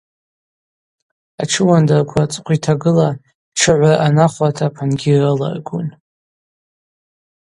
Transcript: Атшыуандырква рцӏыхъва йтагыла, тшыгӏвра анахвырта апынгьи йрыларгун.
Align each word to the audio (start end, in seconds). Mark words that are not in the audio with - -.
Атшыуандырква 1.41 2.21
рцӏыхъва 2.25 2.55
йтагыла, 2.57 3.09
тшыгӏвра 3.55 3.93
анахвырта 4.05 4.65
апынгьи 4.69 5.09
йрыларгун. 5.13 5.87